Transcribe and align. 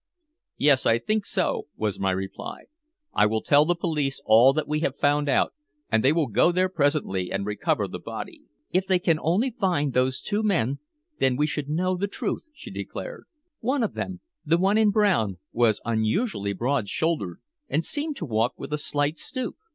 "Yes, 0.57 0.87
I 0.87 0.97
think 0.97 1.27
so," 1.27 1.67
was 1.77 1.99
my 1.99 2.09
reply. 2.09 2.63
"I 3.13 3.27
will 3.27 3.43
tell 3.43 3.65
the 3.65 3.75
police 3.75 4.19
all 4.25 4.51
that 4.53 4.67
we 4.67 4.79
have 4.79 4.97
found 4.97 5.29
out, 5.29 5.53
and 5.91 6.03
they 6.03 6.11
will 6.11 6.25
go 6.25 6.51
there 6.51 6.69
presently 6.69 7.31
and 7.31 7.45
recover 7.45 7.87
the 7.87 7.99
body." 7.99 8.41
"If 8.71 8.87
they 8.87 8.97
can 8.97 9.19
only 9.21 9.51
find 9.51 9.93
those 9.93 10.19
two 10.19 10.41
men, 10.41 10.79
then 11.19 11.37
we 11.37 11.45
should 11.45 11.69
know 11.69 11.95
the 11.95 12.07
truth," 12.07 12.41
she 12.51 12.71
declared. 12.71 13.25
"One 13.59 13.83
of 13.83 13.93
them 13.93 14.21
the 14.43 14.57
one 14.57 14.79
in 14.79 14.89
brown 14.89 15.37
was 15.51 15.79
unusually 15.85 16.53
broad 16.53 16.89
shouldered, 16.89 17.39
and 17.69 17.85
seemed 17.85 18.15
to 18.15 18.25
walk 18.25 18.55
with 18.57 18.73
a 18.73 18.79
slight 18.79 19.19
stoop." 19.19 19.55